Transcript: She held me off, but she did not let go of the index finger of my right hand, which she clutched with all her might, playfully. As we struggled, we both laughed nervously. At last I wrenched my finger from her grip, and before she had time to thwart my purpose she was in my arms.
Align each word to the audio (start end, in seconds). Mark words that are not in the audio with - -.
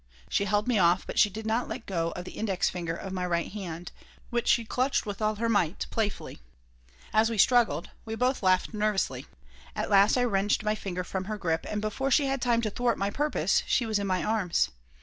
She 0.29 0.45
held 0.45 0.67
me 0.67 0.79
off, 0.79 1.05
but 1.05 1.19
she 1.19 1.29
did 1.29 1.45
not 1.45 1.67
let 1.67 1.85
go 1.85 2.09
of 2.15 2.25
the 2.25 2.31
index 2.31 2.71
finger 2.71 2.95
of 2.95 3.13
my 3.13 3.23
right 3.23 3.51
hand, 3.51 3.91
which 4.31 4.47
she 4.47 4.65
clutched 4.65 5.05
with 5.05 5.21
all 5.21 5.35
her 5.35 5.47
might, 5.47 5.85
playfully. 5.91 6.39
As 7.13 7.29
we 7.29 7.37
struggled, 7.37 7.91
we 8.03 8.15
both 8.15 8.41
laughed 8.41 8.73
nervously. 8.73 9.27
At 9.75 9.91
last 9.91 10.17
I 10.17 10.23
wrenched 10.23 10.63
my 10.63 10.73
finger 10.73 11.03
from 11.03 11.25
her 11.25 11.37
grip, 11.37 11.67
and 11.69 11.81
before 11.81 12.09
she 12.09 12.25
had 12.25 12.41
time 12.41 12.63
to 12.63 12.71
thwart 12.71 12.97
my 12.97 13.11
purpose 13.11 13.61
she 13.67 13.85
was 13.85 13.99
in 13.99 14.07
my 14.07 14.23
arms. 14.23 14.71